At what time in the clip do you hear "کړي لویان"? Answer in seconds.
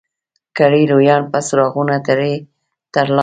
0.57-1.21